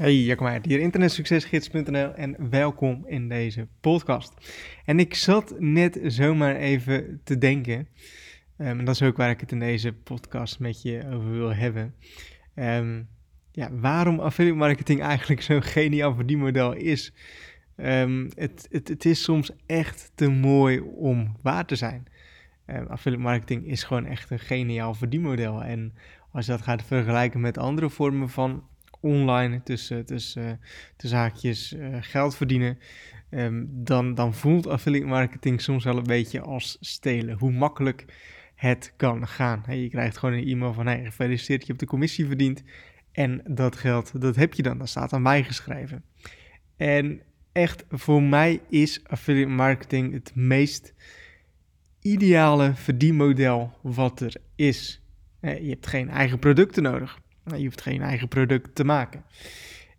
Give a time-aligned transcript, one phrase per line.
[0.00, 4.34] Hey, Jacob Meijer, hier internetsuccesgids.nl en welkom in deze podcast.
[4.84, 7.86] En ik zat net zomaar even te denken, um,
[8.78, 11.94] en dat is ook waar ik het in deze podcast met je over wil hebben.
[12.54, 13.08] Um,
[13.52, 17.12] ja, waarom affiliate marketing eigenlijk zo'n geniaal verdienmodel is.
[17.76, 22.06] Um, het, het, het is soms echt te mooi om waar te zijn.
[22.66, 25.62] affiliate marketing is gewoon echt een geniaal verdienmodel.
[25.62, 25.94] En
[26.32, 28.68] als je dat gaat vergelijken met andere vormen van
[29.00, 30.60] online, tussen, tussen,
[30.96, 32.78] tussen haakjes uh, geld verdienen,
[33.30, 37.38] um, dan, dan voelt affiliate marketing soms wel een beetje als stelen.
[37.38, 38.04] Hoe makkelijk
[38.54, 39.62] het kan gaan.
[39.68, 42.62] Je krijgt gewoon een e-mail van, hey, gefeliciteerd, je hebt de commissie verdiend.
[43.12, 46.04] En dat geld, dat heb je dan, dat staat aan mij geschreven.
[46.76, 47.20] En
[47.52, 50.94] echt, voor mij is affiliate marketing het meest
[52.00, 55.02] ideale verdienmodel wat er is.
[55.40, 57.18] Je hebt geen eigen producten nodig.
[57.58, 59.24] Je hoeft geen eigen product te maken.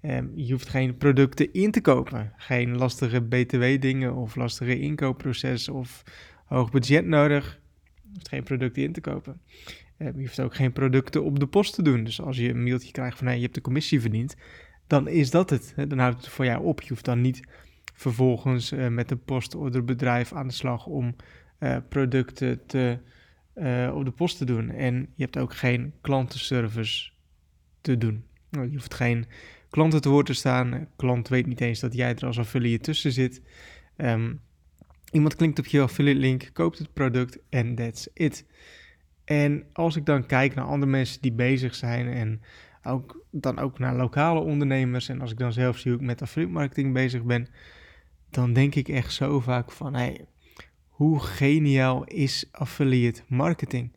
[0.02, 2.34] Ehm, je hoeft geen producten in te kopen.
[2.38, 6.04] Geen lastige BTW-dingen of lastige inkoopproces of
[6.46, 7.60] hoog budget nodig.
[7.94, 9.42] Je hoeft geen producten in te kopen.
[9.98, 12.04] Ehm, je hoeft ook geen producten op de post te doen.
[12.04, 14.36] Dus als je een mailtje krijgt van hey, je hebt de commissie verdiend,
[14.88, 15.74] dan is dat het.
[15.88, 16.82] Dan houdt het voor jou op.
[16.82, 17.42] Je hoeft dan niet
[17.94, 21.16] vervolgens uh, met een postorderbedrijf aan de slag om
[21.60, 23.00] uh, producten te,
[23.56, 24.70] uh, op de post te doen.
[24.70, 27.11] En je hebt ook geen klantenservice
[27.82, 28.24] te doen.
[28.50, 29.26] Nou, je hoeft geen
[29.70, 30.72] klanten te woord te staan.
[30.72, 33.42] Een klant weet niet eens dat jij er als affiliate tussen zit.
[33.98, 34.42] Um,
[35.12, 38.46] iemand klinkt op je affiliate link, koopt het product en that's it.
[39.24, 42.42] En als ik dan kijk naar andere mensen die bezig zijn en
[42.84, 46.22] ook, dan ook naar lokale ondernemers en als ik dan zelf zie hoe ik met
[46.22, 47.48] affiliate marketing bezig ben,
[48.30, 50.26] dan denk ik echt zo vaak van, hey,
[50.88, 53.92] hoe geniaal is affiliate marketing?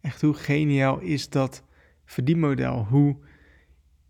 [0.00, 1.62] Echt, hoe geniaal is dat
[2.04, 2.84] verdienmodel?
[2.84, 3.16] Hoe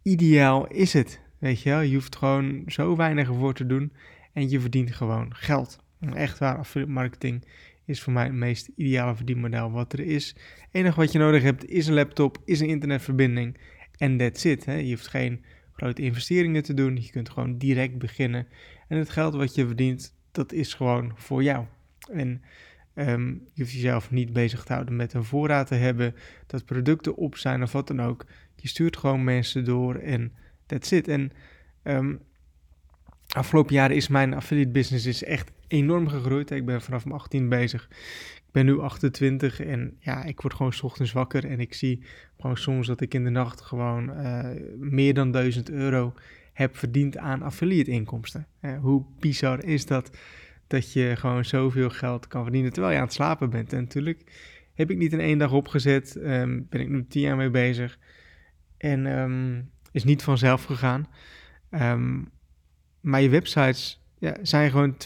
[0.03, 1.21] ideaal is het?
[1.39, 3.93] Weet je wel, je hoeft gewoon zo weinig ervoor te doen
[4.33, 5.79] en je verdient gewoon geld.
[6.15, 7.45] Echt waar, affiliate marketing
[7.85, 10.29] is voor mij het meest ideale verdienmodel wat er is.
[10.29, 13.57] Het enige wat je nodig hebt is een laptop, is een internetverbinding
[13.97, 14.65] en that's it.
[14.65, 14.75] Hè?
[14.75, 18.47] Je hoeft geen grote investeringen te doen, je kunt gewoon direct beginnen.
[18.89, 21.65] En het geld wat je verdient, dat is gewoon voor jou.
[22.13, 22.43] En
[22.95, 26.15] um, je hoeft jezelf niet bezig te houden met een voorraad te hebben,
[26.47, 28.27] dat producten op zijn of wat dan ook.
[28.57, 30.33] Je stuurt gewoon mensen door en
[30.67, 31.09] that's it.
[31.09, 31.33] En
[31.83, 32.21] um,
[33.29, 36.51] afgelopen jaren is mijn affiliate business is echt enorm gegroeid.
[36.51, 37.89] Ik ben vanaf mijn 18 bezig.
[38.37, 42.03] Ik ben nu 28 en ja, ik word gewoon s ochtends wakker en ik zie
[42.39, 46.15] gewoon soms dat ik in de nacht gewoon uh, meer dan 1000 euro
[46.53, 48.47] heb verdiend aan affiliate inkomsten.
[48.61, 50.11] Uh, hoe bizar is dat?
[50.75, 53.73] Dat je gewoon zoveel geld kan verdienen terwijl je aan het slapen bent.
[53.73, 54.25] En natuurlijk
[54.75, 56.17] heb ik niet in één dag opgezet.
[56.17, 57.99] Um, ben ik nu tien jaar mee bezig.
[58.77, 61.07] En um, is niet vanzelf gegaan.
[61.71, 62.29] Um,
[63.01, 64.97] maar je websites ja, zijn gewoon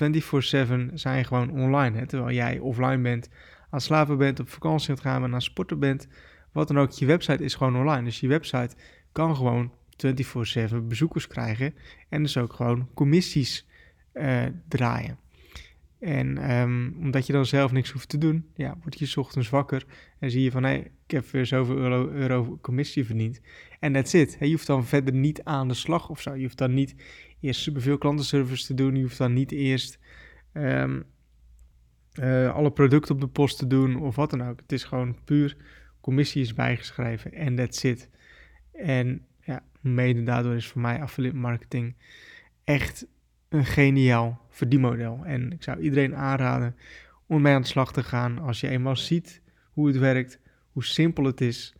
[0.90, 1.98] 24/7 zijn gewoon online.
[1.98, 2.06] Hè?
[2.06, 3.28] Terwijl jij offline bent,
[3.60, 6.08] aan het slapen bent, op vakantie gaat gaan, naar sporten bent.
[6.52, 8.04] Wat dan ook, je website is gewoon online.
[8.04, 8.76] Dus je website
[9.12, 9.72] kan gewoon
[10.70, 11.74] 24/7 bezoekers krijgen.
[12.08, 13.66] En dus ook gewoon commissies
[14.14, 15.18] uh, draaien.
[16.00, 19.84] En um, omdat je dan zelf niks hoeft te doen, ja, word je ochtends wakker
[20.18, 21.76] en zie je van hé, hey, ik heb weer zoveel
[22.10, 23.40] euro, commissie verdiend.
[23.80, 24.36] En that's it.
[24.40, 26.34] Je hoeft dan verder niet aan de slag of zo.
[26.34, 26.94] Je hoeft dan niet
[27.40, 28.94] eerst superveel klantenservice te doen.
[28.94, 29.98] Je hoeft dan niet eerst
[30.52, 31.04] um,
[32.20, 34.60] uh, alle producten op de post te doen of wat dan ook.
[34.60, 35.56] Het is gewoon puur
[36.00, 38.10] commissie is bijgeschreven en that's it.
[38.72, 41.96] En ja, mede daardoor is voor mij affiliate marketing
[42.64, 43.06] echt
[43.48, 45.20] een geniaal verdienmodel.
[45.24, 46.76] En ik zou iedereen aanraden
[47.26, 48.38] om mee aan de slag te gaan.
[48.38, 49.42] Als je eenmaal ziet
[49.72, 50.40] hoe het werkt,
[50.72, 51.74] hoe simpel het is,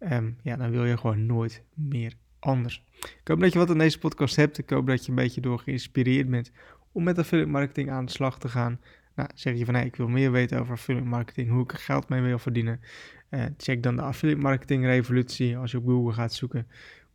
[0.00, 2.84] um, ja, dan wil je gewoon nooit meer anders.
[3.00, 4.58] Ik hoop dat je wat aan deze podcast hebt.
[4.58, 6.52] Ik hoop dat je een beetje door geïnspireerd bent
[6.92, 8.80] om met affiliate marketing aan de slag te gaan.
[9.14, 12.08] Nou, zeg je van, ik wil meer weten over affiliate marketing, hoe ik er geld
[12.08, 12.80] mee wil verdienen.
[13.30, 15.56] Uh, check dan de affiliate marketing revolutie.
[15.56, 16.66] Als je op Google gaat zoeken,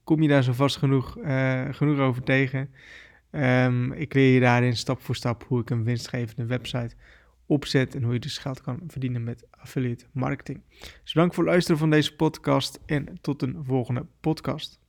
[0.03, 2.69] kom je daar zo vast genoeg, uh, genoeg over tegen.
[3.31, 6.95] Um, ik leer je daarin stap voor stap hoe ik een winstgevende website
[7.45, 10.61] opzet en hoe je dus geld kan verdienen met affiliate marketing.
[11.03, 14.80] Dus bedankt voor het luisteren van deze podcast en tot een volgende podcast.